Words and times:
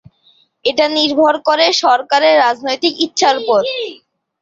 এটা 0.65 0.85
নির্ভর 0.97 1.33
করে 1.47 1.65
সরকারের 1.83 2.35
রাজনৈতিক 2.43 2.93
ইচ্ছার 3.05 3.35
উপর। 3.41 3.61